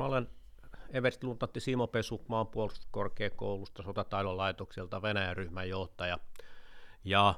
[0.00, 0.28] Mä olen
[0.90, 6.18] everstiluntatti Simo Pesu maanpuolustuskorkeakoulusta sotataidon laitokselta Venäjän ryhmän johtaja.
[7.04, 7.34] Ja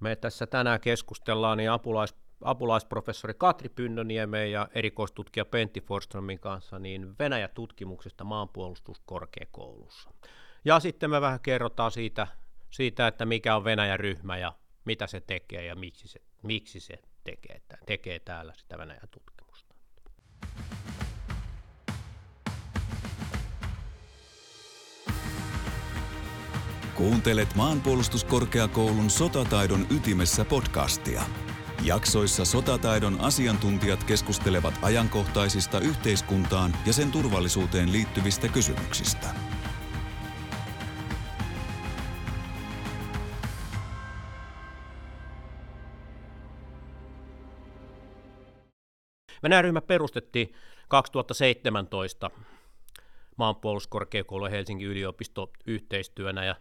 [0.00, 7.18] me tässä tänään keskustellaan niin apulais, apulaisprofessori Katri Pynnöniemen ja erikoistutkija Pentti Forsströmin kanssa niin
[7.18, 10.10] Venäjä-tutkimuksesta maanpuolustuskorkeakoulussa.
[10.64, 12.26] Ja sitten me vähän kerrotaan siitä,
[12.70, 14.52] siitä, että mikä on Venäjän ryhmä ja
[14.84, 19.74] mitä se tekee ja miksi se, miksi se tekee, tekee täällä sitä Venäjän tutkimusta.
[26.96, 31.22] Kuuntelet maanpuolustuskorkeakoulun sotataidon ytimessä podcastia.
[31.84, 39.26] Jaksoissa sotataidon asiantuntijat keskustelevat ajankohtaisista yhteiskuntaan ja sen turvallisuuteen liittyvistä kysymyksistä.
[49.42, 50.54] Venäjän ryhmä perustettiin
[50.88, 52.30] 2017
[53.36, 56.56] maanpuolustuskorkeakoulu Helsingin yliopisto yhteistyönä ja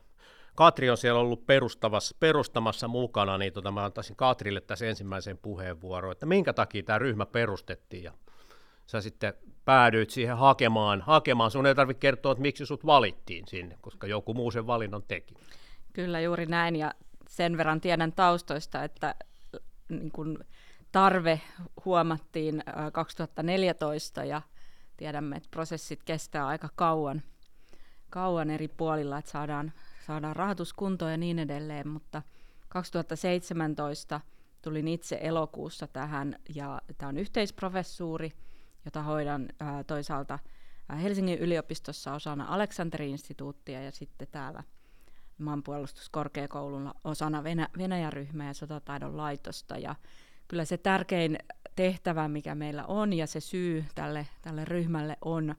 [0.56, 1.46] Katri on siellä ollut
[2.20, 7.26] perustamassa mukana, niin tota, mä antaisin Katrille tässä ensimmäisen puheenvuoron, että minkä takia tämä ryhmä
[7.26, 8.12] perustettiin ja
[8.86, 9.34] sä sitten
[9.66, 11.52] päädyit siihen hakemaan, hakemaan.
[11.52, 15.34] sun ei tarvitse kertoa, että miksi sut valittiin sinne, koska joku muu sen valinnan teki.
[15.94, 16.94] Kyllä juuri näin ja
[17.30, 19.16] sen verran tiedän taustoista, että
[19.90, 20.40] niin kun
[20.92, 21.42] tarve
[21.86, 24.42] huomattiin 2014 ja
[24.98, 27.22] tiedämme, että prosessit kestää aika kauan,
[28.10, 29.74] kauan eri puolilla, että saadaan
[30.06, 32.22] saadaan rahoituskuntoon ja niin edelleen, mutta
[32.70, 34.22] 2017
[34.62, 38.32] tulin itse elokuussa tähän ja tämä on yhteisprofessuuri,
[38.86, 40.40] jota hoidan ää, toisaalta
[41.02, 44.64] Helsingin yliopistossa osana Aleksanteri-instituuttia ja sitten täällä
[45.38, 49.78] maanpuolustuskorkeakoululla osana Venä- Venäjä-ryhmää ja sotataidon laitosta.
[49.78, 49.96] Ja
[50.48, 51.38] kyllä se tärkein
[51.76, 55.56] tehtävä, mikä meillä on ja se syy tälle, tälle ryhmälle on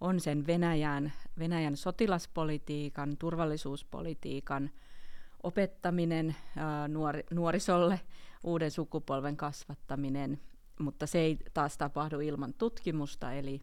[0.00, 4.70] on sen Venäjän, Venäjän sotilaspolitiikan, turvallisuuspolitiikan
[5.42, 8.00] opettaminen ää, nuori, nuorisolle,
[8.44, 10.40] uuden sukupolven kasvattaminen,
[10.78, 13.62] mutta se ei taas tapahdu ilman tutkimusta, eli,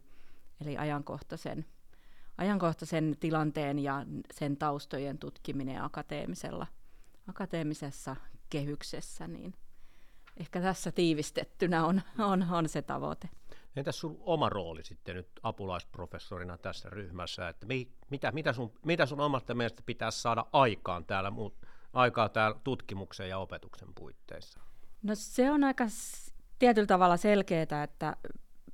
[0.60, 1.66] eli ajankohtaisen,
[2.38, 6.66] ajankohtaisen tilanteen ja sen taustojen tutkiminen akateemisella,
[7.28, 8.16] akateemisessa
[8.50, 9.54] kehyksessä, niin
[10.36, 13.28] ehkä tässä tiivistettynä on, on, on se tavoite.
[13.76, 19.06] Entäs sun oma rooli sitten nyt apulaisprofessorina tässä ryhmässä, että mi, mitä, mitä, sun, mitä
[19.06, 21.32] sun omasta mielestä pitäisi saada aikaan täällä,
[21.92, 24.60] aikaa täällä tutkimuksen ja opetuksen puitteissa?
[25.02, 25.84] No se on aika
[26.58, 28.16] tietyllä tavalla selkeää, että,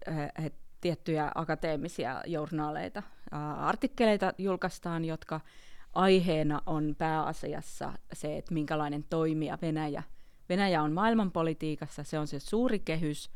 [0.07, 3.03] eh, että tiettyjä akateemisia journaaleita,
[3.57, 5.41] artikkeleita julkaistaan, jotka
[5.93, 10.03] aiheena on pääasiassa se, että minkälainen toimija Venäjä.
[10.49, 13.31] Venäjä on maailmanpolitiikassa, se on se suuri kehys,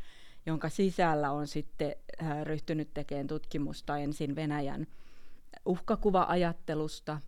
[0.47, 4.87] jonka sisällä on sitten äh, ryhtynyt tekemään tutkimusta ensin Venäjän
[5.67, 7.21] uhkakuva-ajattelusta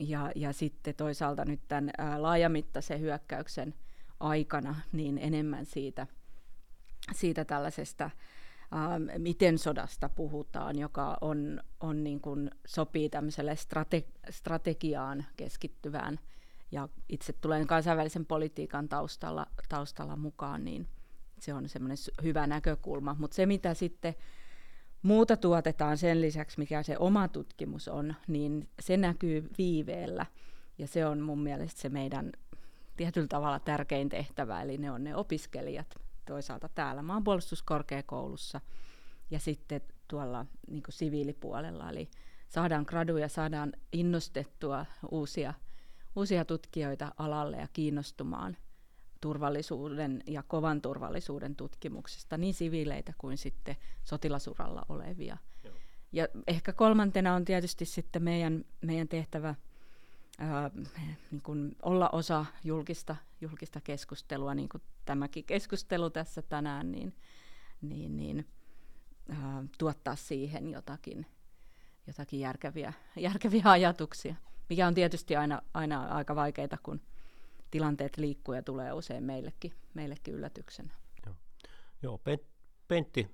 [0.00, 3.74] ja, ja sitten toisaalta nyt tämän äh, laajamittaisen hyökkäyksen
[4.20, 6.06] aikana niin enemmän siitä,
[7.14, 15.26] siitä tällaisesta, äh, miten sodasta puhutaan, joka on, on niin kuin sopii tämmöiselle strate- strategiaan
[15.36, 16.18] keskittyvään.
[16.72, 20.86] Ja itse tulen kansainvälisen politiikan taustalla, taustalla mukaan, niin
[21.40, 23.16] se on semmoinen hyvä näkökulma.
[23.18, 24.14] Mutta se, mitä sitten
[25.02, 30.26] muuta tuotetaan sen lisäksi, mikä se oma tutkimus on, niin se näkyy viiveellä.
[30.78, 32.32] Ja se on mun mielestä se meidän
[32.96, 35.94] tietyllä tavalla tärkein tehtävä, eli ne on ne opiskelijat
[36.26, 38.60] toisaalta täällä maanpuolustuskorkeakoulussa
[39.30, 41.90] ja sitten tuolla niin siviilipuolella.
[41.90, 42.10] Eli
[42.48, 45.54] saadaan graduja, saadaan innostettua uusia,
[46.16, 48.56] uusia tutkijoita alalle ja kiinnostumaan–
[49.20, 55.36] turvallisuuden ja kovan turvallisuuden tutkimuksesta, niin siviileitä kuin sitten sotilasuralla olevia.
[55.64, 55.74] Joo.
[56.12, 59.54] Ja ehkä kolmantena on tietysti sitten meidän, meidän tehtävä
[60.38, 60.70] ää,
[61.30, 67.14] niin kuin olla osa julkista, julkista keskustelua, niin kuin tämäkin keskustelu tässä tänään, niin,
[67.80, 68.46] niin, niin
[69.28, 71.26] ää, tuottaa siihen jotakin,
[72.06, 74.34] jotakin järkeviä, järkeviä ajatuksia,
[74.68, 77.00] mikä on tietysti aina, aina aika vaikeaa, kun
[77.70, 80.92] tilanteet liikkuu ja tulee usein meillekin, meillekin yllätyksenä.
[81.26, 81.34] Joo,
[82.02, 82.20] Joo
[82.88, 83.28] Pentti,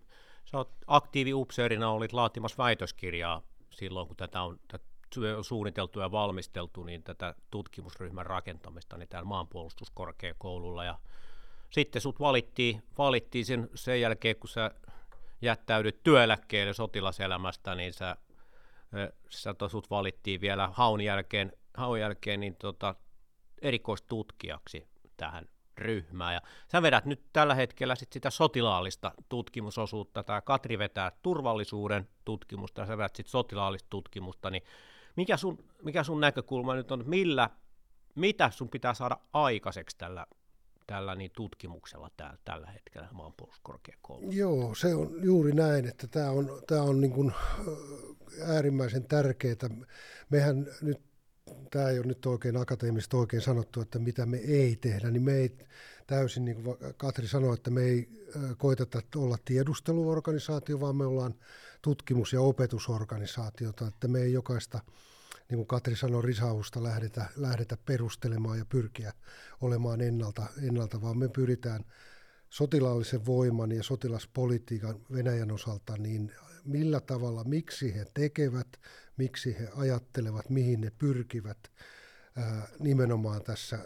[0.45, 4.85] sä oot aktiivi-upseerina, olit laatimassa väitöskirjaa silloin, kun tätä on, tätä
[5.43, 10.85] suunniteltu ja valmisteltu, niin tätä tutkimusryhmän rakentamista niin täällä maanpuolustuskorkeakoululla.
[10.85, 10.99] Ja
[11.71, 14.71] sitten sut valittiin, valittiin sen, sen jälkeen, kun sä
[15.43, 18.17] jättäydyt työeläkkeelle sotilaselämästä, niin sä,
[19.29, 22.95] sä sut valittiin vielä haun jälkeen, haun jälkeen niin tota,
[23.65, 26.33] erikoistutkijaksi tähän ryhmää.
[26.33, 26.41] Ja
[26.73, 32.87] sä vedät nyt tällä hetkellä sit sitä sotilaallista tutkimusosuutta, tai Katri vetää turvallisuuden tutkimusta, ja
[32.87, 34.63] sä vedät sit sotilaallista tutkimusta, niin
[35.17, 37.51] mikä sun, mikä sun näkökulma nyt on, millä,
[38.15, 40.27] mitä sun pitää saada aikaiseksi tällä,
[40.87, 44.39] tällä niin tutkimuksella täällä, tällä hetkellä maanpuolustuskorkeakoulussa?
[44.39, 47.33] Joo, se on juuri näin, että tämä on, tämä on niin kuin
[48.47, 49.55] äärimmäisen tärkeää.
[50.31, 51.01] Mehän nyt
[51.71, 55.33] tämä ei ole nyt oikein akateemisesti oikein sanottu, että mitä me ei tehdä, niin me
[55.33, 55.57] ei
[56.07, 58.09] täysin, niin kuin Katri sanoi, että me ei
[58.59, 61.35] koiteta olla tiedusteluorganisaatio, vaan me ollaan
[61.83, 64.81] tutkimus- ja opetusorganisaatiota, että me ei jokaista,
[65.49, 69.13] niin kuin Katri sanoi, risausta lähdetä, lähdetä perustelemaan ja pyrkiä
[69.61, 71.85] olemaan ennalta, ennalta, vaan me pyritään
[72.51, 76.33] sotilaallisen voiman ja sotilaspolitiikan Venäjän osalta, niin
[76.65, 78.69] millä tavalla, miksi he tekevät,
[79.17, 81.59] miksi he ajattelevat, mihin ne pyrkivät
[82.79, 83.79] nimenomaan tässä,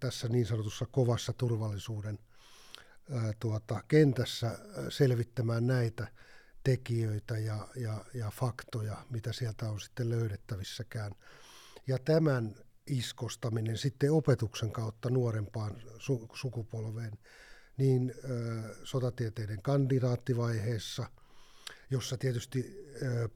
[0.00, 2.18] tässä niin sanotussa kovassa turvallisuuden
[3.40, 6.06] tuota, kentässä selvittämään näitä
[6.64, 11.12] tekijöitä ja, ja, ja faktoja, mitä sieltä on sitten löydettävissäkään.
[11.86, 12.54] Ja tämän
[12.86, 17.18] iskostaminen sitten opetuksen kautta nuorempaan su- sukupolveen,
[17.76, 21.10] niin ö, sotatieteiden kandidaattivaiheessa,
[21.90, 23.28] jossa tietysti ö,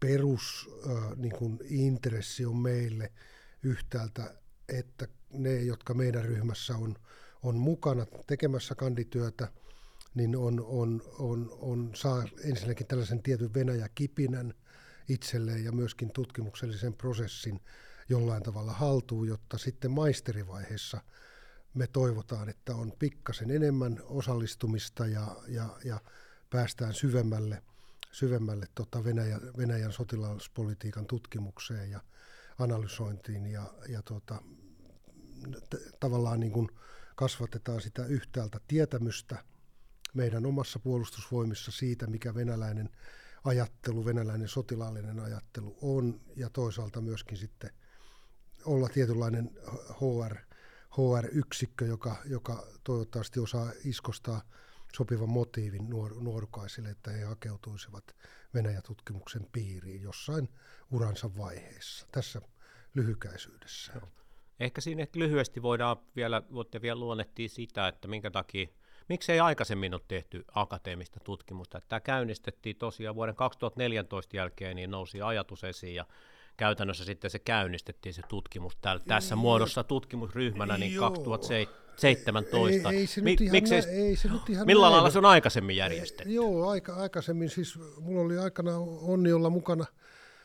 [0.00, 1.32] perus ö, niin
[2.46, 3.12] on meille
[3.62, 4.34] yhtäältä,
[4.68, 6.96] että ne, jotka meidän ryhmässä on,
[7.42, 9.48] on mukana tekemässä kandityötä,
[10.14, 14.54] niin on, on, on, on saa ensinnäkin tällaisen tietyn Venäjä-kipinän
[15.08, 17.60] itselleen ja myöskin tutkimuksellisen prosessin
[18.08, 21.00] jollain tavalla haltuun, jotta sitten maisterivaiheessa
[21.74, 26.00] me toivotaan, että on pikkasen enemmän osallistumista ja, ja, ja
[26.50, 27.62] päästään syvemmälle,
[28.12, 32.00] syvemmälle tota Venäjä, Venäjän sotilaspolitiikan tutkimukseen ja
[32.58, 34.42] analysointiin ja, ja tota,
[35.70, 36.68] t- tavallaan niin kuin
[37.16, 39.44] kasvatetaan sitä yhtäältä tietämystä
[40.14, 42.90] meidän omassa puolustusvoimissa siitä, mikä venäläinen
[43.44, 47.70] ajattelu, venäläinen sotilaallinen ajattelu on, ja toisaalta myöskin sitten
[48.64, 49.50] olla tietynlainen
[50.00, 50.36] HR,
[50.90, 54.42] HR-yksikkö, joka, joka toivottavasti osaa iskostaa
[54.96, 58.16] sopivan motiivin nuor- nuorukaisille, että he hakeutuisivat
[58.54, 60.48] Venäjä-tutkimuksen piiriin jossain
[60.90, 62.06] uransa vaiheessa.
[62.12, 62.40] Tässä
[62.94, 63.92] lyhykäisyydessä.
[64.60, 68.66] Ehkä siinä lyhyesti voidaan vielä, voitte vielä luonnehtia sitä, että minkä takia
[69.10, 71.80] Miksi ei aikaisemmin ole tehty akateemista tutkimusta?
[71.88, 76.06] Tämä käynnistettiin tosiaan vuoden 2014 jälkeen, niin nousi ajatus esiin ja
[76.56, 81.10] käytännössä sitten se käynnistettiin se tutkimus täällä, tässä muodossa tutkimusryhmänä niin Joo.
[81.10, 82.90] 2017.
[82.90, 85.76] Ei, ei se nyt ihan, Miksi ei se nyt ihan Millä lailla se on aikaisemmin
[85.76, 86.32] järjestetty?
[86.32, 89.84] Joo, aika, aikaisemmin siis mulla oli aikana onni olla mukana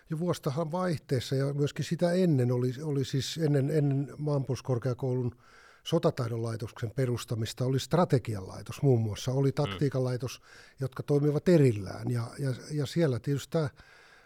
[0.09, 5.35] jo vuostahan vaihteessa ja myöskin sitä ennen oli, oli siis ennen, ennen maanpuolustuskorkeakoulun
[5.83, 9.53] sotataidon laitoksen perustamista oli strategian laitos muun muassa, oli mm.
[9.53, 10.41] taktiikan laitos,
[10.79, 12.11] jotka toimivat erillään.
[12.11, 13.69] Ja, ja, ja siellä tietysti tämä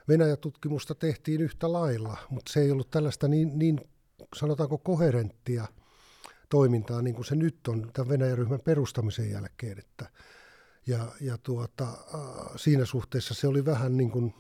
[0.09, 3.81] Venäjä-tutkimusta tehtiin yhtä lailla, mutta se ei ollut tällaista niin, niin
[4.35, 5.67] sanotaanko koherenttia
[6.49, 9.79] toimintaa niin kuin se nyt on tämän Venäjä-ryhmän perustamisen jälkeen.
[9.79, 10.09] Että,
[10.87, 11.87] ja ja tuota,
[12.55, 14.33] siinä suhteessa se oli vähän niin kuin–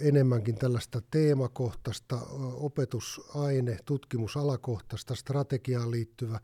[0.00, 2.18] enemmänkin tällaista teemakohtaista,
[2.54, 6.40] opetusaine, tutkimusalakohtaista, strategiaan liittyvä,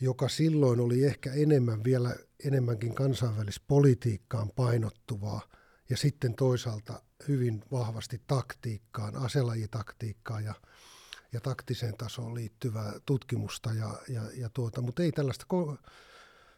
[0.00, 5.40] joka silloin oli ehkä enemmän vielä enemmänkin kansainvälispolitiikkaan painottuvaa
[5.90, 10.54] ja sitten toisaalta hyvin vahvasti taktiikkaan, aselajitaktiikkaan ja,
[11.32, 15.90] ja taktiseen tasoon liittyvää tutkimusta ja, ja, ja tuota, mutta ei tällaista ko-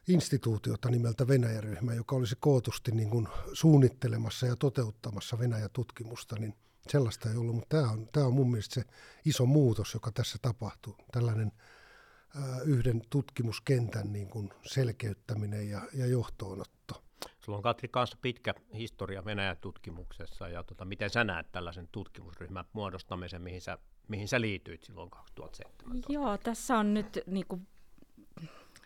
[0.09, 6.55] instituutiota nimeltä Venäjä-ryhmä, joka olisi kootusti niin kuin suunnittelemassa ja toteuttamassa Venäjä-tutkimusta, niin
[6.89, 8.85] sellaista ei ollut, mutta tämä on, tämä on mun mielestä se
[9.25, 10.97] iso muutos, joka tässä tapahtuu.
[11.13, 11.53] Tällainen
[12.65, 17.06] yhden tutkimuskentän niin kuin selkeyttäminen ja, ja johtoonotto.
[17.47, 23.43] Sulla on Katri kanssa pitkä historia Venäjä-tutkimuksessa ja tota, miten sä näet tällaisen tutkimusryhmän muodostamisen,
[23.43, 26.13] mihin sä, mihin sä liityit silloin 2017?
[26.13, 27.67] Joo, tässä on nyt niin kuin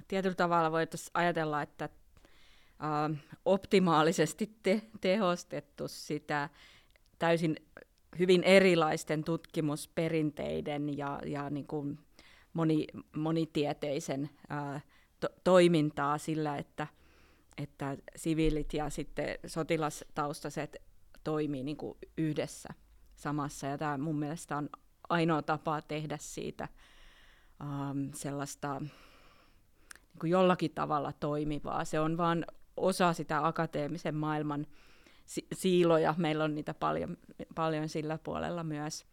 [0.08, 6.48] tietyllä tavalla voitaisiin ajatella, että äh, optimaalisesti te- tehostettu sitä
[7.18, 7.56] täysin
[8.18, 11.98] hyvin erilaisten tutkimusperinteiden ja, ja niin kuin
[12.52, 12.86] moni,
[13.16, 14.84] monitieteisen äh,
[15.20, 16.86] to- toimintaa sillä, että,
[17.62, 20.76] että siviilit ja sitten sotilastaustaiset
[21.24, 22.68] toimii niin kuin yhdessä
[23.16, 23.66] samassa.
[23.66, 24.68] Ja tämä mun mielestä on
[25.08, 26.68] ainoa tapa tehdä siitä
[27.62, 31.84] ähm, sellaista niin kuin jollakin tavalla toimivaa.
[31.84, 32.44] Se on vain
[32.76, 34.66] osa sitä akateemisen maailman
[35.26, 36.14] si- siiloja.
[36.18, 37.16] Meillä on niitä paljon,
[37.54, 39.06] paljon sillä puolella myös.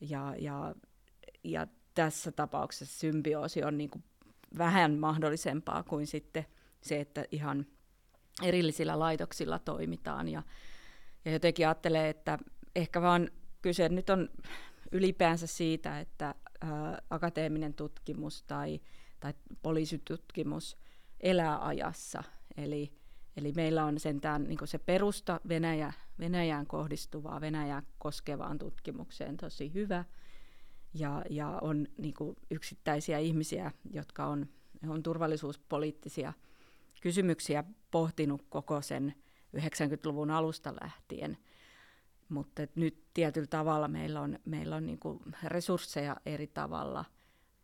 [0.00, 0.74] Ja, ja,
[1.44, 4.04] ja tässä tapauksessa symbioosi on niin kuin
[4.58, 6.46] vähän mahdollisempaa kuin sitten
[6.80, 7.66] se, että ihan
[8.42, 10.28] erillisillä laitoksilla toimitaan.
[10.28, 10.42] Ja,
[11.24, 12.38] ja jotenkin ajattelee, että
[12.76, 13.30] ehkä vaan
[13.62, 14.28] kyse nyt on
[14.92, 18.80] ylipäänsä siitä, että ää, akateeminen tutkimus tai,
[19.20, 20.76] tai poliisitutkimus
[21.20, 22.22] elää ajassa.
[22.56, 22.92] Eli,
[23.36, 30.04] eli meillä on sentään niin se perusta Venäjä, Venäjään kohdistuvaa, Venäjää koskevaan tutkimukseen tosi hyvä.
[30.94, 32.14] Ja, ja on niin
[32.50, 34.46] yksittäisiä ihmisiä, jotka on,
[34.88, 36.32] on turvallisuuspoliittisia
[37.04, 39.14] kysymyksiä pohtinut koko sen
[39.56, 41.38] 90-luvun alusta lähtien.
[42.28, 44.98] Mutta nyt tietyllä tavalla meillä on, meillä on niin
[45.44, 47.04] resursseja eri tavalla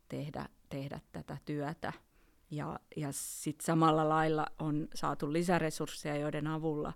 [0.09, 1.92] tehdä, tehdä tätä työtä.
[2.50, 6.92] Ja, ja sitten samalla lailla on saatu lisäresursseja, joiden avulla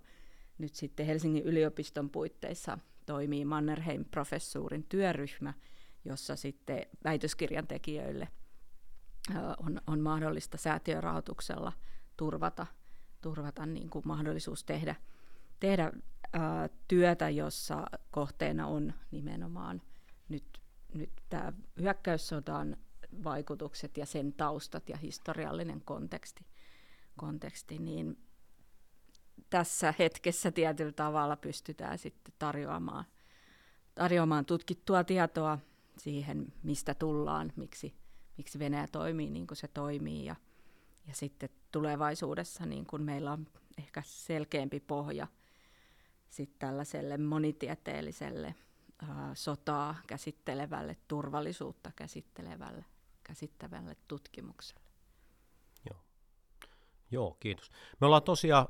[0.57, 5.53] nyt sitten Helsingin yliopiston puitteissa toimii Mannerheim-professuurin työryhmä,
[6.05, 8.27] jossa sitten väitöskirjan tekijöille
[9.57, 11.73] on, on mahdollista säätiörahoituksella
[12.17, 12.67] turvata,
[13.21, 14.95] turvata niin kuin mahdollisuus tehdä,
[15.59, 15.91] tehdä
[16.33, 19.81] ää, työtä, jossa kohteena on nimenomaan
[20.29, 20.61] nyt,
[20.93, 22.77] nyt tämä hyökkäyssodan
[23.23, 26.45] vaikutukset ja sen taustat ja historiallinen konteksti,
[27.17, 28.17] konteksti niin
[29.49, 33.05] tässä hetkessä tietyllä tavalla pystytään sitten tarjoamaan,
[33.95, 35.59] tarjoamaan tutkittua tietoa
[35.97, 37.95] siihen, mistä tullaan, miksi,
[38.37, 40.25] miksi Venäjä toimii niin kuin se toimii.
[40.25, 40.35] Ja,
[41.07, 43.47] ja sitten tulevaisuudessa niin kuin meillä on
[43.77, 45.27] ehkä selkeämpi pohja
[46.29, 48.55] sitten tällaiselle monitieteelliselle
[49.09, 52.85] ää, sotaa käsittelevälle, turvallisuutta käsittelevälle
[53.23, 54.89] käsittävälle tutkimukselle.
[55.89, 55.99] Joo.
[57.11, 57.71] Joo, kiitos.
[58.01, 58.67] Me ollaan tosiaan,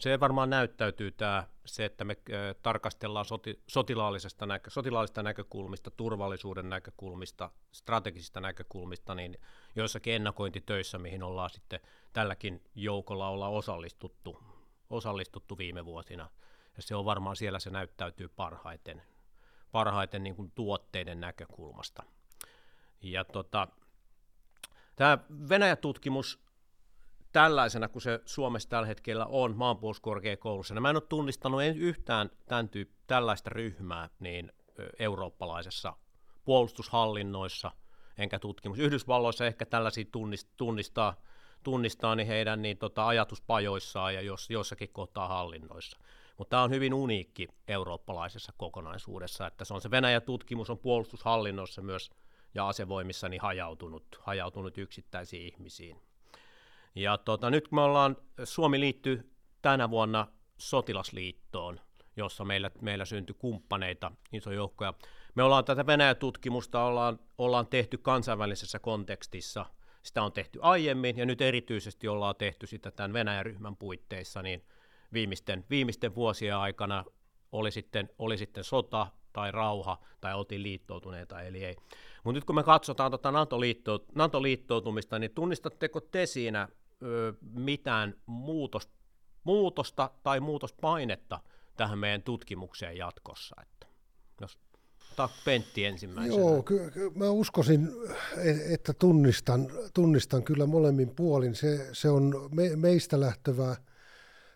[0.00, 2.16] se varmaan näyttäytyy tämä, se, että me
[2.62, 9.38] tarkastellaan soti, sotilaallisesta, näkö, sotilaallisesta näkökulmista, turvallisuuden näkökulmista, strategisista näkökulmista, niin
[9.76, 11.80] joissakin ennakointitöissä, mihin ollaan sitten
[12.12, 14.38] tälläkin joukolla olla osallistuttu,
[14.90, 16.30] osallistuttu viime vuosina.
[16.76, 19.02] Ja se on varmaan siellä se näyttäytyy parhaiten,
[19.72, 22.02] parhaiten niin kuin tuotteiden näkökulmasta.
[23.02, 23.68] Ja tota,
[24.96, 26.49] tämä Venäjä-tutkimus
[27.32, 32.68] tällaisena, kun se Suomessa tällä hetkellä on maanpuolustuskorkeakoulussa, niin mä en ole tunnistanut yhtään tämän
[32.68, 34.52] tyyppi, tällaista ryhmää niin
[34.98, 35.92] eurooppalaisessa
[36.44, 37.72] puolustushallinnoissa,
[38.18, 38.78] enkä tutkimus.
[38.78, 40.04] Yhdysvalloissa ehkä tällaisia
[40.56, 41.14] tunnistaa,
[41.62, 45.98] tunnistaa niin heidän niin tota, ajatuspajoissaan ja jos, jossakin kohtaa hallinnoissa.
[46.38, 52.10] Mutta tämä on hyvin uniikki eurooppalaisessa kokonaisuudessa, että se on se Venäjä-tutkimus on puolustushallinnossa myös
[52.54, 56.09] ja asevoimissani hajautunut, hajautunut yksittäisiin ihmisiin.
[56.94, 59.32] Ja tota, nyt me ollaan, Suomi liittyy
[59.62, 60.26] tänä vuonna
[60.58, 61.80] sotilasliittoon,
[62.16, 64.94] jossa meillä, meillä syntyi kumppaneita, iso joukkoja.
[65.34, 69.66] Me ollaan tätä Venäjä-tutkimusta ollaan, ollaan tehty kansainvälisessä kontekstissa,
[70.02, 74.64] sitä on tehty aiemmin, ja nyt erityisesti ollaan tehty sitä tämän Venäjä-ryhmän puitteissa, niin
[75.12, 77.04] viimeisten, viimeisten vuosien aikana
[77.52, 81.76] oli sitten, oli sitten sota tai rauha, tai oltiin liittoutuneita, eli ei.
[82.24, 86.68] Mutta nyt kun me katsotaan NATO-liitto, NATO-liittoutumista, niin tunnistatteko te siinä
[87.02, 88.88] ö, mitään muutos,
[89.44, 91.40] muutosta tai muutospainetta
[91.76, 93.56] tähän meidän tutkimukseen jatkossa?
[93.62, 93.86] Että
[94.40, 94.58] jos
[95.44, 96.40] Pentti ensimmäisenä.
[96.40, 97.88] Joo, ky- ky- mä uskoisin,
[98.36, 101.54] e-, että tunnistan, tunnistan kyllä molemmin puolin.
[101.54, 103.76] Se, se on me, meistä lähtevää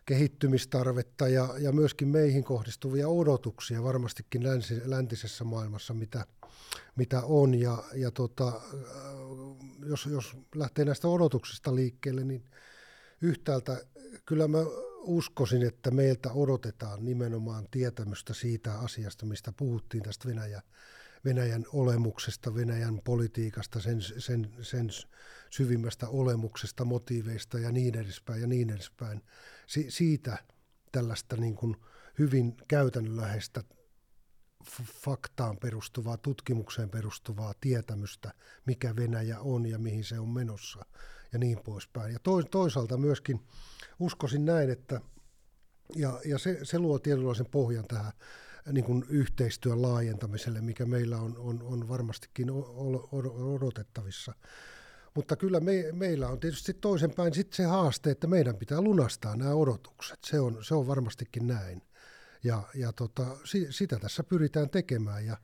[0.05, 6.27] kehittymistarvetta ja, ja myöskin meihin kohdistuvia odotuksia varmastikin länsi, läntisessä maailmassa, mitä,
[6.97, 7.55] mitä on.
[7.55, 8.63] Ja, ja tota, äh,
[9.87, 12.45] jos, jos lähtee näistä odotuksista liikkeelle, niin
[13.21, 13.85] yhtäältä
[14.27, 14.59] kyllä mä
[15.01, 20.63] uskoisin, että meiltä odotetaan nimenomaan tietämystä siitä asiasta, mistä puhuttiin tästä Venäjä,
[21.25, 24.89] Venäjän olemuksesta, Venäjän politiikasta, sen, sen, sen
[25.51, 29.23] syvimmästä olemuksesta, motiiveista ja niin edespäin ja niin edespäin.
[29.67, 30.39] Si- siitä
[30.93, 31.77] tällaista niin kuin
[32.19, 33.63] hyvin käytännönläheistä
[35.05, 38.33] faktaan perustuvaa, tutkimukseen perustuvaa tietämystä,
[38.67, 40.87] mikä Venäjä on ja mihin se on menossa
[41.33, 42.13] ja niin poispäin.
[42.13, 42.19] Ja
[42.51, 43.41] toisaalta myöskin
[43.99, 45.01] uskoisin näin, että
[45.97, 48.13] ja, ja se, se luo tietynlaisen pohjan tähän
[48.73, 52.51] niin kuin yhteistyön laajentamiselle, mikä meillä on, on, on varmastikin
[53.55, 54.35] odotettavissa.
[55.15, 59.55] Mutta kyllä me, meillä on tietysti toisenpäin sitten se haaste, että meidän pitää lunastaa nämä
[59.55, 60.19] odotukset.
[60.25, 61.83] Se on, se on varmastikin näin.
[62.45, 65.27] Ja, ja tota, si, sitä tässä pyritään tekemään.
[65.27, 65.37] Ja,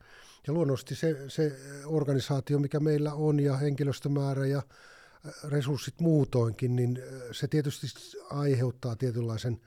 [0.47, 4.61] ja luonnollisesti se, se organisaatio, mikä meillä on, ja henkilöstömäärä ja
[5.49, 6.99] resurssit muutoinkin, niin
[7.31, 7.87] se tietysti
[8.29, 9.61] aiheuttaa tietynlaisen,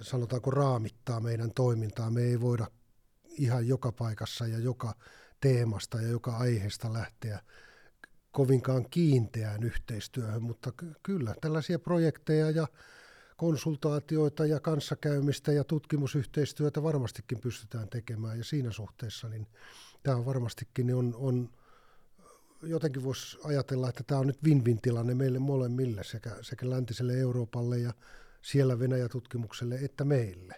[0.00, 2.10] sanotaanko raamittaa meidän toimintaa.
[2.10, 2.66] Me ei voida
[3.24, 4.94] ihan joka paikassa ja joka
[5.40, 7.40] teemasta ja joka aiheesta lähteä
[8.30, 12.66] kovinkaan kiinteään yhteistyöhön, mutta ky- kyllä tällaisia projekteja ja
[13.36, 19.46] konsultaatioita ja kanssakäymistä ja tutkimusyhteistyötä varmastikin pystytään tekemään ja siinä suhteessa niin
[20.02, 21.50] tämä on varmastikin on, on
[22.62, 27.78] jotenkin voisi ajatella, että tämä on nyt win-win tilanne meille molemmille sekä, sekä läntiselle Euroopalle
[27.78, 27.92] ja
[28.46, 30.54] siellä Venäjä-tutkimukselle että meille.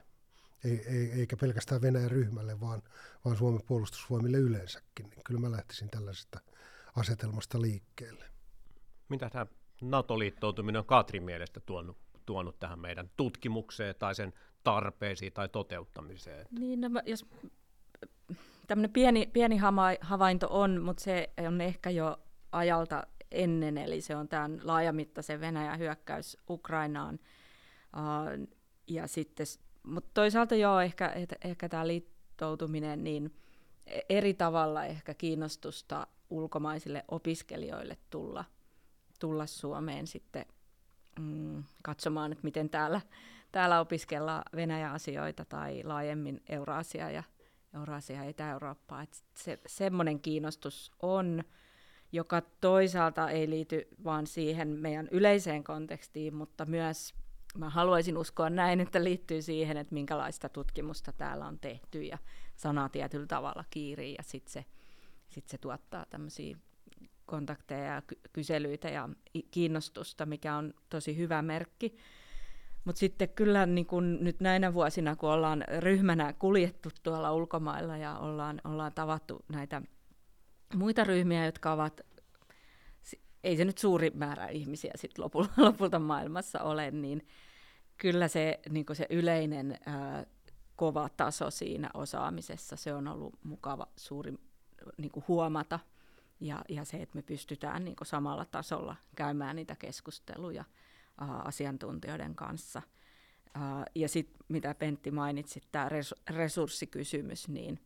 [0.64, 2.82] Ei, ei, eikä pelkästään Venäjän ryhmälle, vaan,
[3.24, 5.10] vaan Suomen puolustusvoimille yleensäkin.
[5.10, 6.40] Niin kyllä mä lähtisin tällaisesta
[6.96, 8.24] asetelmasta liikkeelle.
[9.08, 9.46] Mitä tämä
[9.80, 14.32] NATO-liittoutuminen on Katrin mielestä tuonut, tuonut tähän meidän tutkimukseen tai sen
[14.64, 16.46] tarpeisiin tai toteuttamiseen?
[16.58, 17.26] Niin, no, jos
[18.66, 19.56] tämmöinen pieni, pieni
[20.00, 22.20] havainto on, mutta se on ehkä jo
[22.52, 27.18] ajalta ennen, eli se on tämän laajamittaisen Venäjän hyökkäys Ukrainaan.
[27.96, 28.48] Uh,
[28.86, 29.46] ja sitten,
[29.82, 31.12] mutta toisaalta joo, ehkä,
[31.44, 33.34] ehkä tämä liittoutuminen, niin
[34.08, 38.44] eri tavalla ehkä kiinnostusta ulkomaisille opiskelijoille tulla,
[39.20, 40.46] tulla Suomeen sitten
[41.18, 43.00] mm, katsomaan, että miten täällä,
[43.52, 47.22] täällä opiskellaan Venäjän asioita tai laajemmin Eurasia ja
[47.74, 49.02] Eurasia ja Itä-Eurooppaa.
[49.02, 51.44] Että se, semmoinen kiinnostus on,
[52.12, 57.14] joka toisaalta ei liity vaan siihen meidän yleiseen kontekstiin, mutta myös
[57.56, 62.18] mä haluaisin uskoa näin, että liittyy siihen, että minkälaista tutkimusta täällä on tehty ja
[62.56, 64.64] sana tietyllä tavalla kiirii ja sitten se,
[65.28, 66.56] sit se tuottaa tämmöisiä
[67.26, 68.02] kontakteja ja
[68.32, 69.08] kyselyitä ja
[69.50, 71.96] kiinnostusta, mikä on tosi hyvä merkki.
[72.84, 78.18] Mutta sitten kyllä niin kun nyt näinä vuosina, kun ollaan ryhmänä kuljettu tuolla ulkomailla ja
[78.18, 79.82] ollaan, ollaan tavattu näitä
[80.74, 82.00] muita ryhmiä, jotka ovat,
[83.44, 87.26] ei se nyt suuri määrä ihmisiä sit lopulta, lopulta maailmassa ole, niin
[87.96, 90.26] kyllä se, niin se yleinen ää,
[90.76, 94.34] kova taso siinä osaamisessa, se on ollut mukava suuri
[94.98, 95.80] niin huomata.
[96.40, 100.64] Ja, ja se, että me pystytään niin samalla tasolla käymään niitä keskusteluja
[101.44, 102.82] asiantuntijoiden kanssa.
[103.94, 105.88] Ja sitten mitä Pentti mainitsi, tämä
[106.30, 107.80] resurssikysymys, niin,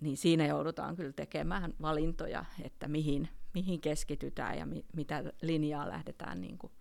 [0.00, 6.40] niin siinä joudutaan kyllä tekemään valintoja, että mihin, mihin keskitytään ja mi, mitä linjaa lähdetään
[6.40, 6.72] niin kuin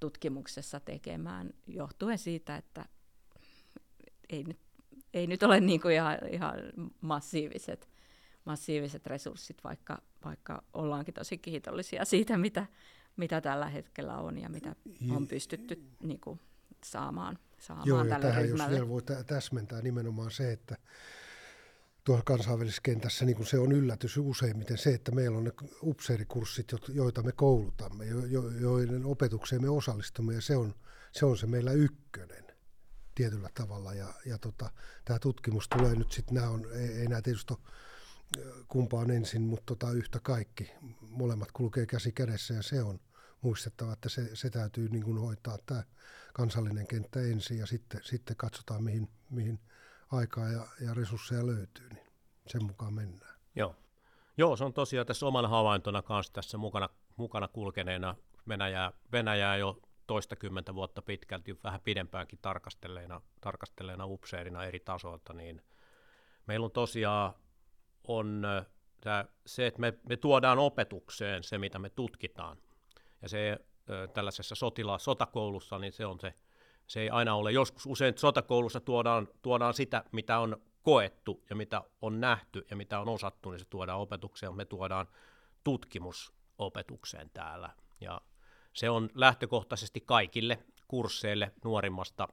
[0.00, 2.86] tutkimuksessa tekemään, johtuen siitä, että
[4.28, 4.58] ei nyt,
[5.14, 6.54] ei nyt ole niin kuin ihan, ihan
[7.00, 7.88] massiiviset,
[8.44, 12.66] massiiviset resurssit, vaikka, vaikka ollaankin tosi kiitollisia siitä, mitä,
[13.16, 14.74] mitä tällä hetkellä on ja mitä
[15.10, 16.40] on pystytty niin kuin,
[16.84, 18.62] saamaan, saamaan Joo, tälle tähän ryhmälle.
[18.62, 20.76] jos vielä voi täsmentää nimenomaan se, että
[22.04, 27.22] tuossa kansainvälisessä kentässä niin se on yllätys useimmiten se, että meillä on ne upseerikurssit, joita
[27.22, 28.06] me koulutamme,
[28.60, 30.74] joiden opetukseen me osallistumme, ja se on
[31.12, 32.44] se, on se meillä ykkönen
[33.14, 33.94] tietyllä tavalla.
[33.94, 34.70] Ja, ja tota,
[35.04, 37.54] tämä tutkimus tulee nyt sitten, nämä on, ei, ei nämä tietysti
[38.68, 40.70] kumpaan ensin, mutta tota yhtä kaikki.
[41.00, 43.00] Molemmat kulkee käsi kädessä ja se on
[43.40, 45.82] muistettava, että se, se täytyy niin kuin hoitaa tämä
[46.34, 49.60] kansallinen kenttä ensin ja sitten, sitten katsotaan mihin, mihin
[50.12, 52.06] aikaa ja, ja resursseja löytyy, niin
[52.46, 53.34] sen mukaan mennään.
[53.54, 53.76] Joo.
[54.36, 58.14] Joo, se on tosiaan tässä oman havaintona kanssa tässä mukana, mukana kulkeneena
[58.48, 65.62] Venäjää, Venäjää jo toistakymmentä vuotta pitkälti, vähän pidempäänkin tarkastelleena, tarkastelleena upseerina eri tasoilta, niin
[66.46, 67.34] meillä on tosiaan
[68.08, 68.42] on
[69.00, 72.56] tämä, se, että me, me tuodaan opetukseen se, mitä me tutkitaan.
[73.22, 73.58] Ja se
[74.14, 76.34] tällaisessa sotila, sotakoulussa, niin se on se,
[76.92, 81.82] se ei aina ole, joskus usein sotakoulussa tuodaan, tuodaan sitä, mitä on koettu ja mitä
[82.02, 85.08] on nähty ja mitä on osattu, niin se tuodaan opetukseen, me tuodaan
[85.64, 87.70] tutkimusopetukseen täällä.
[88.00, 88.20] Ja
[88.72, 92.28] se on lähtökohtaisesti kaikille kursseille nuorimmasta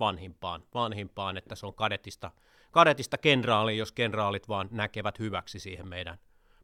[0.00, 2.30] vanhimpaan, vanhimpaan että se on kadetista–
[2.70, 6.18] kadetista kenraaliin, jos kenraalit vaan näkevät hyväksi siihen meidän,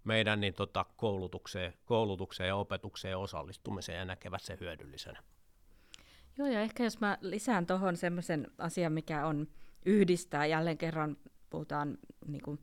[0.05, 5.23] meidän niin tota, koulutukseen, koulutukseen ja opetukseen osallistumiseen ja näkevät sen hyödyllisenä.
[6.39, 9.49] Joo, ja ehkä jos mä lisään tuohon semmoisen asian, mikä on
[9.87, 11.17] yhdistää, jälleen kerran
[11.51, 12.59] puhutaan niin kuin,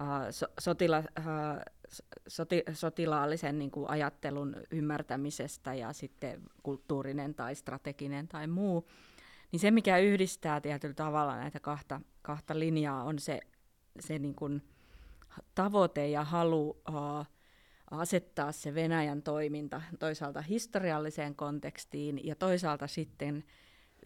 [0.00, 1.84] uh, so, sotila, uh,
[2.28, 8.88] soti, sotilaallisen niin kuin ajattelun ymmärtämisestä ja sitten kulttuurinen tai strateginen tai muu,
[9.52, 13.40] niin se, mikä yhdistää tietyllä tavalla näitä kahta, kahta linjaa, on se,
[14.00, 14.62] se niin kuin
[15.54, 17.26] tavoite ja halu uh,
[17.90, 23.44] asettaa se Venäjän toiminta toisaalta historialliseen kontekstiin ja toisaalta sitten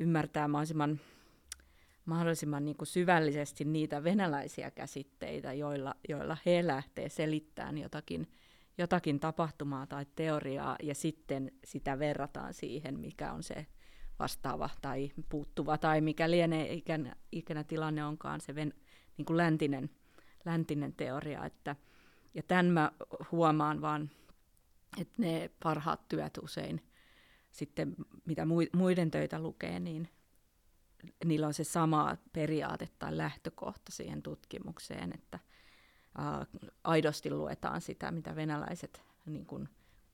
[0.01, 1.01] ymmärtää mahdollisimman,
[2.05, 8.29] mahdollisimman niin kuin syvällisesti niitä venäläisiä käsitteitä, joilla, joilla he lähtee selittämään jotakin,
[8.79, 13.67] jotakin tapahtumaa tai teoriaa, ja sitten sitä verrataan siihen, mikä on se
[14.19, 18.75] vastaava tai puuttuva tai mikä lienee ikänä, ikänä tilanne onkaan se ven,
[19.17, 19.91] niin kuin läntinen,
[20.45, 21.45] läntinen teoria.
[21.45, 21.77] Että,
[22.35, 22.93] ja tämän mä
[23.33, 24.11] huomaan vaan
[25.01, 26.81] että ne parhaat työt usein
[27.53, 30.09] sitten, mitä muiden töitä lukee, niin
[31.25, 35.39] niillä on se sama periaate tai lähtökohta siihen tutkimukseen, että
[36.19, 36.47] ää,
[36.85, 39.69] aidosti luetaan sitä, mitä venäläiset niin kuin,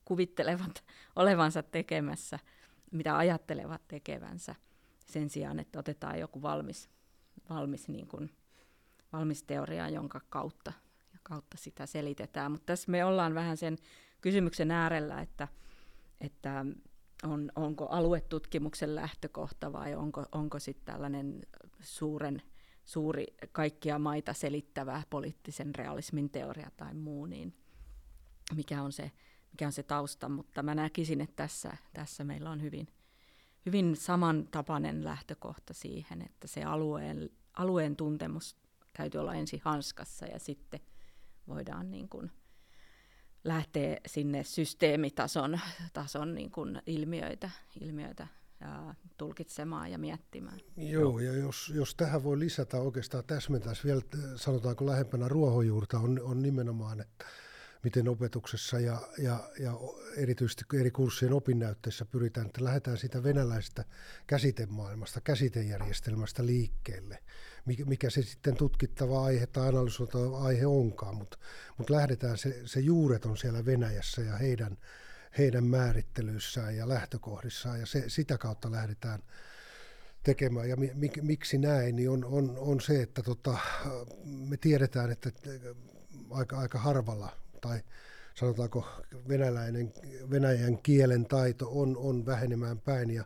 [0.05, 0.83] kuvittelevat
[1.15, 2.39] olevansa tekemässä,
[2.91, 4.55] mitä ajattelevat tekevänsä,
[5.05, 6.89] sen sijaan, että otetaan joku valmis,
[7.49, 8.31] valmis, niin kuin,
[9.13, 10.73] valmis teoria, jonka kautta,
[11.29, 12.51] kautta sitä selitetään.
[12.51, 13.77] Mutta tässä me ollaan vähän sen
[14.21, 15.47] kysymyksen äärellä, että,
[16.21, 16.65] että
[17.23, 21.41] on, onko aluetutkimuksen lähtökohta vai onko, onko sitten tällainen
[21.81, 22.41] suuren,
[22.85, 27.53] suuri kaikkia maita selittävä poliittisen realismin teoria tai muu, niin
[28.55, 29.11] mikä on se,
[29.51, 30.29] mikä on se tausta.
[30.29, 32.87] Mutta mä näkisin, että tässä, tässä meillä on hyvin,
[33.65, 38.57] hyvin samantapainen lähtökohta siihen, että se alueen, alueen tuntemus
[38.97, 40.79] täytyy olla ensin hanskassa ja sitten
[41.47, 42.31] voidaan niin kuin–
[43.45, 45.59] lähtee sinne systeemitason
[45.93, 47.49] tason niin kuin ilmiöitä,
[47.81, 48.27] ilmiöitä
[48.59, 50.59] ja tulkitsemaan ja miettimään.
[50.77, 54.01] Joo, ja jos, jos tähän voi lisätä oikeastaan täsmentäisi vielä,
[54.35, 57.25] sanotaanko lähempänä ruohonjuurta, on, on nimenomaan, että
[57.85, 59.79] miten opetuksessa ja, ja, ja
[60.17, 63.85] erityisesti eri kurssien opinnäytteissä pyritään, että lähdetään siitä venäläisestä
[64.27, 67.19] käsitemaailmasta, käsitejärjestelmästä liikkeelle–
[67.85, 71.37] mikä se sitten tutkittava aihe tai analysoitava aihe onkaan, mutta
[71.77, 74.77] mut lähdetään, se, se juuret on siellä Venäjässä ja heidän,
[75.37, 79.19] heidän määrittelyissään ja lähtökohdissaan ja se, sitä kautta lähdetään
[80.23, 80.69] tekemään.
[80.69, 83.57] Ja mik, miksi näin, niin on, on, on se, että tota,
[84.23, 85.31] me tiedetään, että
[86.29, 87.81] aika, aika harvalla tai
[88.35, 88.87] sanotaanko
[89.27, 89.93] venäläinen,
[90.29, 93.09] venäjän kielen taito on, on vähenemään päin.
[93.09, 93.23] Ja,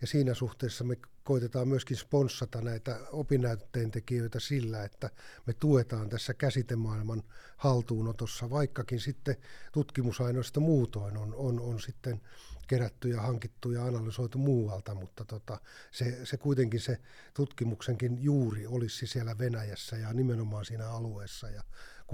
[0.00, 5.10] ja siinä suhteessa me koitetaan myöskin sponssata näitä opinnäytteen tekijöitä sillä, että
[5.46, 7.22] me tuetaan tässä käsitemaailman
[7.56, 9.36] haltuunotossa, vaikkakin sitten
[9.72, 12.20] tutkimusaineista muutoin on, on, on sitten
[12.68, 15.58] kerätty ja hankittu ja analysoitu muualta, mutta tota,
[15.90, 16.98] se, se kuitenkin se
[17.34, 21.50] tutkimuksenkin juuri olisi siellä Venäjässä ja nimenomaan siinä alueessa.
[21.50, 21.62] Ja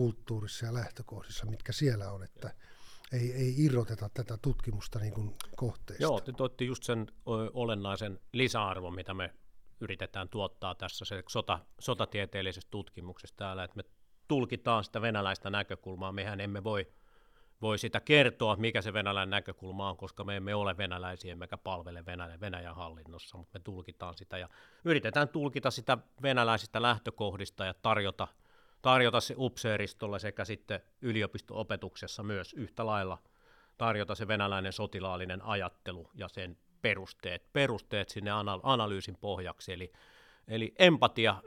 [0.00, 2.54] kulttuurissa ja lähtökohdissa, mitkä siellä on, että
[3.12, 6.02] ei, ei irroteta tätä tutkimusta niin kuin kohteesta.
[6.02, 7.06] Joo, te toitte just sen
[7.52, 9.34] olennaisen lisäarvon, mitä me
[9.80, 13.82] yritetään tuottaa tässä se sota, sotatieteellisessä tutkimuksessa täällä, että me
[14.28, 16.12] tulkitaan sitä venäläistä näkökulmaa.
[16.12, 16.92] Mehän emme voi,
[17.62, 22.06] voi sitä kertoa, mikä se venäläinen näkökulma on, koska me emme ole venäläisiä, emmekä palvele
[22.06, 24.48] Venäjän, Venäjän hallinnossa, mutta me tulkitaan sitä ja
[24.84, 28.28] yritetään tulkita sitä venäläisistä lähtökohdista ja tarjota–
[28.82, 33.18] tarjota se upseeristolla sekä sitten yliopisto-opetuksessa myös yhtä lailla
[33.78, 38.30] tarjota se venäläinen sotilaallinen ajattelu ja sen perusteet, perusteet sinne
[38.62, 39.72] analyysin pohjaksi.
[39.72, 39.92] Eli,
[40.48, 41.42] eli empatia,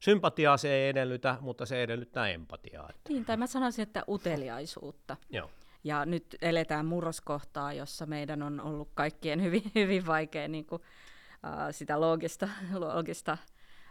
[0.00, 2.90] sympatiaa se ei edellytä, mutta se edellyttää empatiaa.
[3.08, 5.16] Niin, tai mä sanoisin, että uteliaisuutta.
[5.30, 5.50] Joo.
[5.84, 11.50] Ja nyt eletään murroskohtaa, jossa meidän on ollut kaikkien hyvin, hyvin vaikea niin kuin, uh,
[11.70, 13.38] sitä loogista, loogista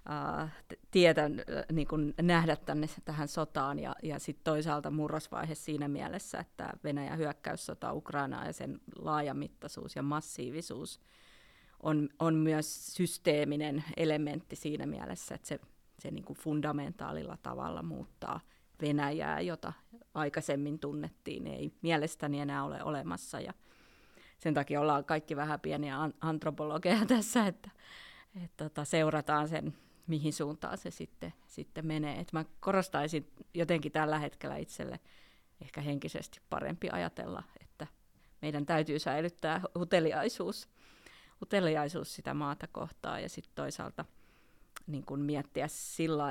[0.09, 0.55] äh,
[0.91, 1.29] tietä äh,
[1.71, 7.17] niin kuin nähdä tänne tähän sotaan ja, ja sitten toisaalta murrosvaihe siinä mielessä, että Venäjän
[7.17, 11.01] hyökkäyssota Ukrainaa ja sen laajamittaisuus ja massiivisuus
[11.83, 15.59] on, on myös systeeminen elementti siinä mielessä, että se,
[15.99, 18.39] se niin kuin fundamentaalilla tavalla muuttaa
[18.81, 19.73] Venäjää, jota
[20.13, 23.39] aikaisemmin tunnettiin, ei mielestäni enää ole olemassa.
[23.39, 23.53] Ja
[24.39, 27.69] sen takia ollaan kaikki vähän pieniä antropologeja tässä, että,
[28.43, 29.73] että tota, seurataan sen
[30.07, 32.19] mihin suuntaan se sitten, sitten menee.
[32.19, 34.99] Et mä korostaisin jotenkin tällä hetkellä itselle
[35.61, 37.87] ehkä henkisesti parempi ajatella, että
[38.41, 40.69] meidän täytyy säilyttää uteliaisuus,
[41.41, 44.05] uteliaisuus sitä maata kohtaan ja sitten toisaalta
[44.87, 46.25] niin kun miettiä sillä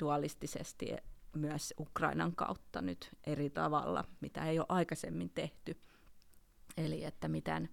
[0.00, 0.96] dualistisesti
[1.34, 5.80] myös Ukrainan kautta nyt eri tavalla, mitä ei ole aikaisemmin tehty.
[6.76, 7.68] Eli että miten,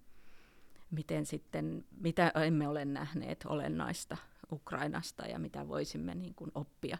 [0.91, 4.17] miten sitten, mitä emme ole nähneet olennaista
[4.51, 6.97] Ukrainasta ja mitä voisimme niin kuin oppia,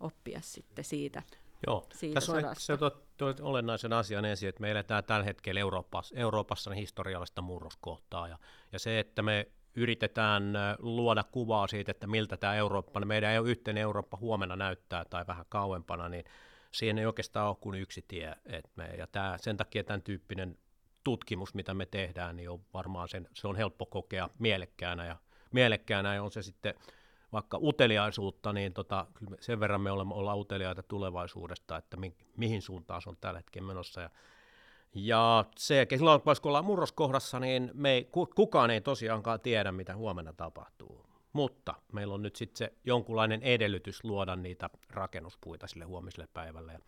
[0.00, 1.22] oppia sitten siitä.
[1.66, 2.64] Joo, siitä tässä sodasta.
[2.64, 2.76] se
[3.16, 8.38] tuot olennaisen asian esiin, että me eletään tällä hetkellä Euroopassa, Euroopassa historiallista murroskohtaa ja,
[8.72, 13.50] ja se, että me yritetään luoda kuvaa siitä, että miltä tämä Eurooppa, meidän ei ole
[13.50, 16.24] yhteinen Eurooppa huomenna näyttää tai vähän kauempana, niin
[16.72, 18.34] siihen ei oikeastaan ole kuin yksi tie.
[18.46, 20.58] että me, ja tämä, sen takia tämän tyyppinen
[21.04, 25.16] tutkimus, mitä me tehdään, niin on varmaan sen, se on helppo kokea mielekkäänä ja
[25.54, 26.74] mielekkäänä ja on se sitten
[27.32, 29.06] vaikka uteliaisuutta, niin tota,
[29.40, 33.66] sen verran me olemme, ollaan uteliaita tulevaisuudesta, että mi, mihin suuntaan se on tällä hetkellä
[33.66, 34.00] menossa.
[34.00, 34.10] Ja,
[34.94, 40.32] ja se, silloin kun ollaan murroskohdassa, niin me ei, kukaan ei tosiaankaan tiedä, mitä huomenna
[40.32, 41.06] tapahtuu.
[41.32, 46.72] Mutta meillä on nyt sitten se jonkunlainen edellytys luoda niitä rakennuspuita sille huomiselle päivälle.
[46.72, 46.78] Ja,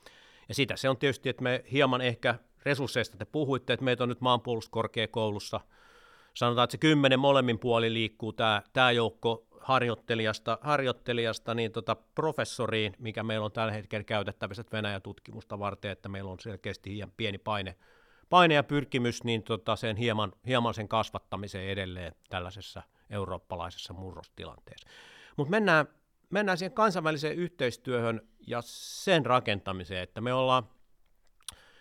[0.49, 4.09] Ja sitä se on tietysti, että me hieman ehkä resursseista te puhuitte, että meitä on
[4.09, 5.61] nyt maanpuolustuskorkeakoulussa,
[6.37, 12.93] sanotaan, että se kymmenen molemmin puoli liikkuu tämä, tämä joukko harjoittelijasta, harjoittelijasta niin tota professoriin,
[12.99, 17.77] mikä meillä on tällä hetkellä käytettävissä Venäjän tutkimusta varten, että meillä on selkeästi pieni paine,
[18.31, 24.89] paine ja pyrkimys niin tota sen hieman, hieman sen kasvattamiseen edelleen tällaisessa eurooppalaisessa murrostilanteessa.
[25.37, 25.87] Mutta mennään,
[26.31, 30.69] mennään siihen kansainväliseen yhteistyöhön ja sen rakentamiseen, että me ollaan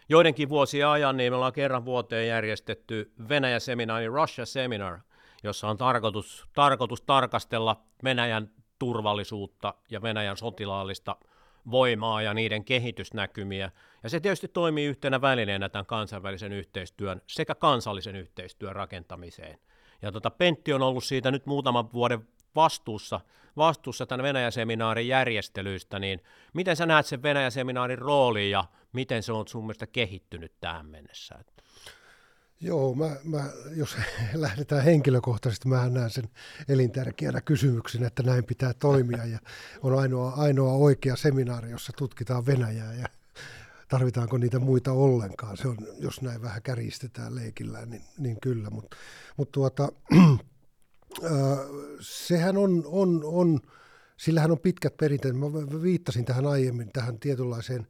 [0.09, 4.99] joidenkin vuosien ajan, niin me ollaan kerran vuoteen järjestetty Venäjä-seminaari, Russia Seminar,
[5.43, 11.15] jossa on tarkoitus, tarkoitus tarkastella Venäjän turvallisuutta ja Venäjän sotilaallista
[11.71, 13.71] voimaa ja niiden kehitysnäkymiä.
[14.03, 19.59] Ja se tietysti toimii yhtenä välineenä tämän kansainvälisen yhteistyön sekä kansallisen yhteistyön rakentamiseen.
[20.01, 23.19] Ja tota, Pentti on ollut siitä nyt muutaman vuoden vastuussa,
[23.57, 26.21] vastuussa tämän Venäjä-seminaarin järjestelyistä, niin
[26.53, 28.63] miten sä näet sen Venäjä-seminaarin rooli ja
[28.95, 31.35] miten se on sun mielestä kehittynyt tähän mennessä?
[32.61, 33.43] Joo, mä, mä,
[33.75, 33.97] jos
[34.33, 36.29] lähdetään henkilökohtaisesti, mä näen sen
[36.69, 39.39] elintärkeänä kysymyksenä, että näin pitää toimia ja
[39.81, 43.07] on ainoa, ainoa oikea seminaari, jossa tutkitaan Venäjää ja
[43.87, 45.57] tarvitaanko niitä muita ollenkaan.
[45.57, 48.97] Se on, jos näin vähän kärjistetään leikillä, niin, niin kyllä, mutta
[49.37, 49.89] mut tuota,
[51.99, 53.59] sehän on, on, on,
[54.17, 55.35] sillähän on pitkät perinteet.
[55.35, 57.87] Mä viittasin tähän aiemmin, tähän tietynlaiseen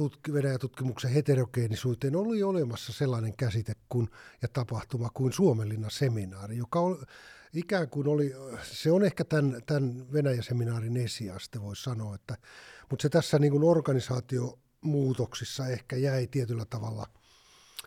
[0.00, 4.10] tutk- Venäjän tutkimuksen heterogeenisuuteen oli olemassa sellainen käsite kuin,
[4.42, 7.04] ja tapahtuma kuin Suomenlinnan seminaari, joka on,
[7.52, 12.36] ikään kuin oli, se on ehkä tämän, tämän Venäjä-seminaarin esiaste, voisi sanoa, että,
[12.90, 17.06] mutta se tässä niin organisaatiomuutoksissa ehkä jäi tietyllä tavalla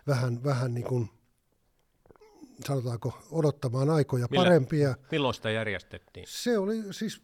[0.08, 1.10] vähän, vähän niin kuin
[2.66, 4.96] sanotaanko, odottamaan aikoja Millä, parempia.
[5.12, 6.26] Milloin sitä järjestettiin?
[6.30, 7.22] Se oli siis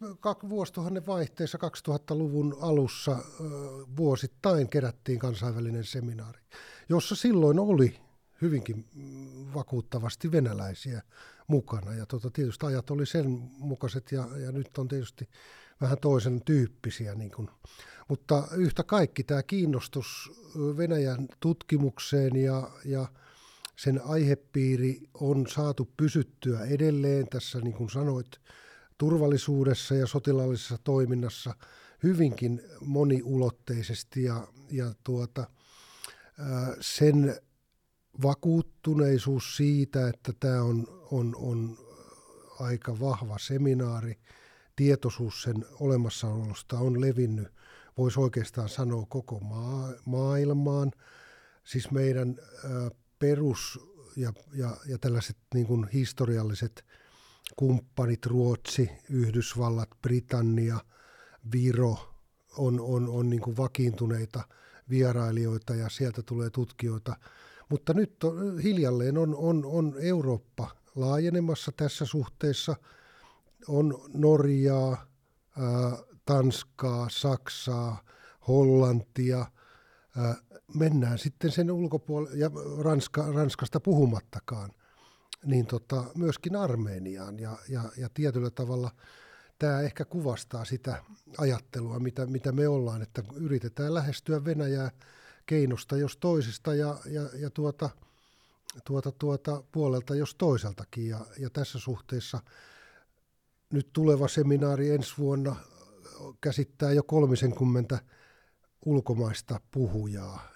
[0.48, 3.18] vuosituhannen vaihteessa 2000-luvun alussa
[3.96, 6.40] vuosittain kerättiin kansainvälinen seminaari,
[6.88, 8.00] jossa silloin oli
[8.42, 8.84] hyvinkin
[9.54, 11.02] vakuuttavasti venäläisiä
[11.46, 11.94] mukana.
[11.94, 15.28] Ja tota, tietysti ajat oli sen mukaiset ja, ja nyt on tietysti
[15.80, 17.14] vähän toisen tyyppisiä.
[17.14, 17.50] Niin kuin.
[18.08, 20.32] Mutta yhtä kaikki tämä kiinnostus
[20.76, 23.06] Venäjän tutkimukseen ja, ja–
[23.76, 28.26] sen aihepiiri on saatu pysyttyä edelleen tässä, niin kuin sanoit,
[28.98, 31.54] turvallisuudessa ja sotilaallisessa toiminnassa
[32.02, 35.46] hyvinkin moniulotteisesti ja, ja tuota,
[36.80, 37.36] sen
[38.22, 41.78] vakuuttuneisuus siitä, että tämä on, on, on
[42.60, 44.18] aika vahva seminaari,
[44.76, 47.48] tietoisuus sen olemassaolosta on levinnyt,
[47.98, 50.92] voisi oikeastaan sanoa koko maa, maailmaan.
[51.64, 52.36] Siis meidän
[53.18, 53.80] perus
[54.16, 56.84] ja, ja, ja tällaiset niin kuin historialliset
[57.56, 60.78] kumppanit, Ruotsi, Yhdysvallat, Britannia,
[61.52, 61.98] Viro,
[62.58, 64.42] on, on, on niin kuin vakiintuneita
[64.90, 67.16] vierailijoita ja sieltä tulee tutkijoita.
[67.68, 72.76] Mutta nyt on, hiljalleen on, on, on Eurooppa laajenemassa tässä suhteessa.
[73.68, 75.06] On Norjaa,
[75.58, 78.04] ää, Tanskaa, Saksaa,
[78.48, 79.46] Hollantia,
[80.74, 84.70] mennään sitten sen ulkopuolelle, ja Ranska, Ranskasta puhumattakaan,
[85.44, 87.38] niin tota, myöskin Armeniaan.
[87.38, 88.90] Ja, ja, ja tietyllä tavalla
[89.58, 91.02] tämä ehkä kuvastaa sitä
[91.38, 94.90] ajattelua, mitä, mitä me ollaan, että yritetään lähestyä Venäjää
[95.46, 97.90] keinosta jos toisesta ja, ja, ja tuota,
[98.84, 101.08] tuota, tuota puolelta jos toiseltakin.
[101.08, 102.40] Ja, ja tässä suhteessa
[103.70, 105.56] nyt tuleva seminaari ensi vuonna
[106.40, 107.98] käsittää jo 30
[108.86, 110.48] ulkomaista puhujaa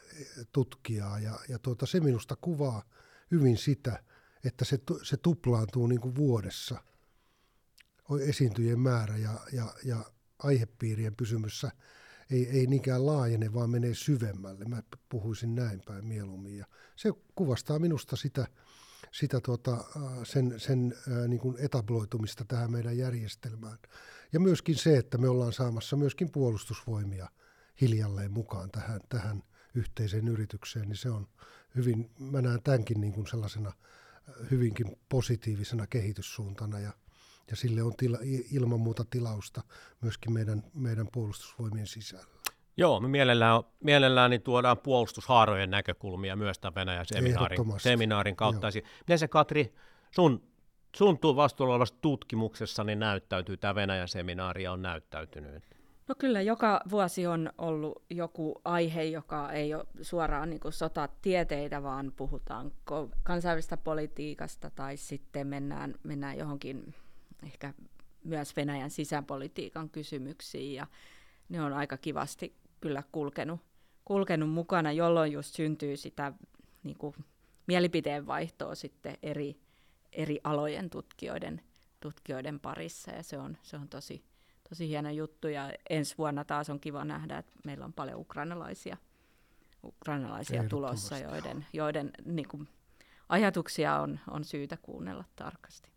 [0.52, 2.82] tutkijaa ja, ja tuota, se minusta kuvaa
[3.30, 4.02] hyvin sitä,
[4.44, 6.82] että se, se tuplaantuu niin kuin vuodessa
[8.20, 10.04] esiintyjen määrä ja, ja, ja
[10.38, 11.70] aihepiirien pysymyssä
[12.30, 14.64] ei, ei niinkään laajene, vaan menee syvemmälle.
[14.64, 16.56] Mä puhuisin näin päin mieluummin.
[16.56, 16.66] Ja
[16.96, 18.46] se kuvastaa minusta sitä,
[19.12, 19.84] sitä tuota,
[20.24, 20.94] sen, sen
[21.28, 23.78] niin kuin etabloitumista tähän meidän järjestelmään.
[24.32, 27.28] Ja myöskin se, että me ollaan saamassa myöskin puolustusvoimia
[27.80, 29.42] hiljalleen mukaan tähän, tähän
[29.74, 31.28] yhteiseen yritykseen, niin se on
[31.76, 33.72] hyvin, mä näen tämänkin niin kuin sellaisena
[34.50, 36.92] hyvinkin positiivisena kehityssuuntana ja,
[37.50, 38.18] ja sille on tila,
[38.52, 39.62] ilman muuta tilausta
[40.00, 42.40] myöskin meidän, meidän puolustusvoimien sisällä.
[42.76, 48.66] Joo, me mielellään, mielellään niin tuodaan puolustushaarojen näkökulmia myös tämän Venäjän seminaarin, seminaarin kautta.
[48.66, 48.86] Joo.
[48.98, 49.74] Miten se Katri,
[50.10, 50.42] sun,
[50.96, 55.79] sun vastuulla olevassa tutkimuksessa niin näyttäytyy tämä Venäjän seminaari on näyttäytynyt?
[56.10, 61.82] No kyllä, joka vuosi on ollut joku aihe, joka ei ole suoraan niin kuin sotatieteitä,
[61.82, 62.72] vaan puhutaan
[63.22, 66.94] kansainvälistä politiikasta tai sitten mennään, mennään johonkin
[67.42, 67.74] ehkä
[68.24, 70.74] myös Venäjän sisäpolitiikan kysymyksiin.
[70.74, 70.86] Ja
[71.48, 73.60] ne on aika kivasti kyllä kulkenut,
[74.04, 76.32] kulkenut mukana, jolloin just syntyy sitä
[76.82, 77.14] niin kuin,
[77.66, 79.60] mielipiteen vaihtoa sitten eri,
[80.12, 81.60] eri alojen tutkijoiden,
[82.00, 83.10] tutkijoiden parissa.
[83.10, 84.29] Ja se on, se on tosi,
[84.70, 88.96] tosi hieno juttu ja ensi vuonna taas on kiva nähdä, että meillä on paljon ukrainalaisia,
[89.84, 92.68] ukrainalaisia tulossa, joiden, joiden niin kuin,
[93.28, 95.90] ajatuksia on, on syytä kuunnella tarkasti.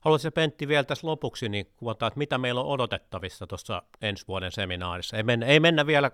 [0.00, 4.52] Haluaisitko Pentti vielä tässä lopuksi niin kuvata, että mitä meillä on odotettavissa tuossa ensi vuoden
[4.52, 5.16] seminaarissa?
[5.16, 6.10] Ei mennä, ei mennä vielä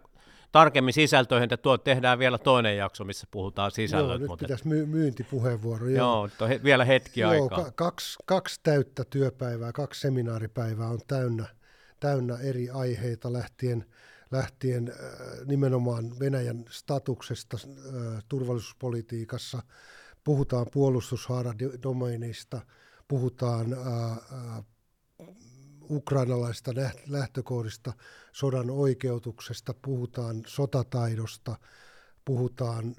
[0.57, 4.13] tarkemmin sisältöihin, että tuo tehdään vielä toinen jakso, missä puhutaan sisällöstä.
[4.13, 4.43] Joo, nyt mutta...
[4.45, 5.89] pitäisi my- myyntipuheenvuoro.
[5.89, 7.65] Joo, joo he, vielä hetki joo, aikaa.
[7.65, 11.47] Ka- kaksi, kaksi täyttä työpäivää, kaksi seminaaripäivää on täynnä,
[12.01, 13.85] täynnä eri aiheita lähtien,
[14.31, 14.97] lähtien äh,
[15.47, 19.63] nimenomaan Venäjän statuksesta äh, turvallisuuspolitiikassa.
[20.25, 22.61] Puhutaan puolustushaaradомaineista,
[23.09, 24.65] puhutaan äh, äh,
[25.91, 26.73] ukrainalaista
[27.07, 27.93] lähtökohdista,
[28.33, 31.57] sodan oikeutuksesta, puhutaan sotataidosta,
[32.25, 32.97] puhutaan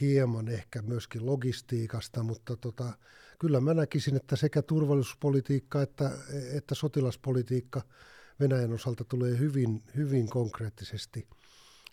[0.00, 2.92] hieman ehkä myöskin logistiikasta, mutta tota,
[3.38, 6.10] kyllä mä näkisin, että sekä turvallisuuspolitiikka että,
[6.52, 7.82] että sotilaspolitiikka
[8.40, 11.28] Venäjän osalta tulee hyvin, hyvin konkreettisesti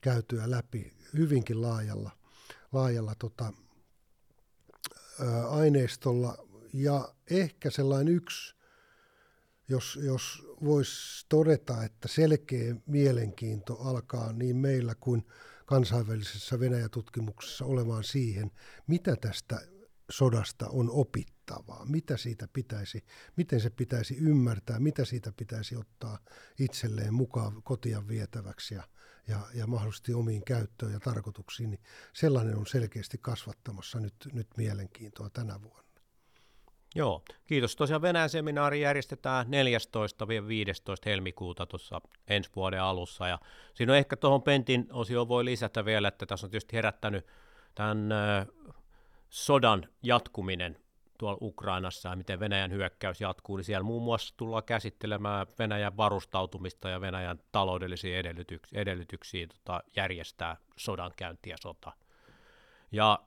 [0.02, 2.12] käytyä läpi hyvinkin laajalla,
[2.72, 3.54] laajalla tota,
[5.20, 6.38] ää, aineistolla.
[6.74, 8.56] Ja ehkä sellainen yksi
[9.70, 15.26] jos, jos voisi todeta, että selkeä mielenkiinto alkaa niin meillä kuin
[15.66, 18.52] kansainvälisessä Venäjä-tutkimuksessa olemaan siihen,
[18.88, 19.62] mitä tästä
[20.12, 23.04] sodasta on opittavaa, mitä siitä pitäisi,
[23.38, 26.20] miten se pitäisi ymmärtää, mitä siitä pitäisi ottaa
[26.60, 28.84] itselleen mukaan kotia vietäväksi ja,
[29.28, 31.82] ja, ja mahdollisesti omiin käyttöön ja tarkoituksiin, niin
[32.14, 35.89] sellainen on selkeästi kasvattamassa nyt, nyt mielenkiintoa tänä vuonna.
[36.96, 37.76] Joo, kiitos.
[37.76, 39.50] Tosiaan Venäjän seminaari järjestetään 14-15
[41.06, 43.28] helmikuuta tuossa ensi vuoden alussa.
[43.28, 43.40] Ja
[43.74, 47.26] siinä on ehkä tuohon Pentin osioon voi lisätä vielä, että tässä on tietysti herättänyt
[47.76, 48.10] tämän
[49.30, 50.78] sodan jatkuminen
[51.18, 56.90] tuolla Ukrainassa ja miten Venäjän hyökkäys jatkuu, niin siellä muun muassa tullaan käsittelemään Venäjän varustautumista
[56.90, 61.92] ja Venäjän taloudellisia edellytyksiä, edellytyksiä tota, järjestää sodan käyntiä sota.
[62.92, 63.20] Ja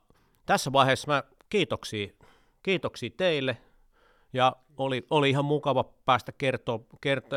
[0.45, 2.07] tässä vaiheessa mä kiitoksia
[2.63, 3.57] kiitoksia teille
[4.33, 7.35] ja oli, oli ihan mukava päästä kerto, kerto,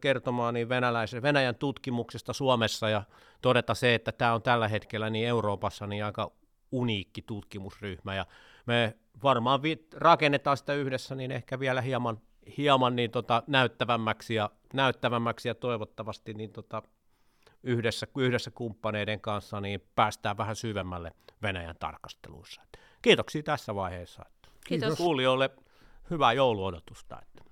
[0.00, 3.02] kertomaan niin venäläisen, Venäjän tutkimuksesta Suomessa ja
[3.42, 6.32] todeta se, että tämä on tällä hetkellä niin Euroopassa niin aika
[6.72, 8.26] uniikki tutkimusryhmä ja
[8.66, 12.20] me varmaan vi- rakennetaan sitä yhdessä niin ehkä vielä hieman,
[12.56, 16.82] hieman niin tota, näyttävämmäksi, ja, näyttävämmäksi ja toivottavasti niin tota,
[17.62, 22.62] yhdessä, yhdessä kumppaneiden kanssa niin päästään vähän syvemmälle Venäjän tarkasteluissa.
[23.02, 24.24] Kiitoksia tässä vaiheessa.
[24.68, 24.96] Kiitos.
[24.96, 25.50] Kuulijoille
[26.10, 27.18] hyvää jouluodotusta.
[27.22, 27.44] Että.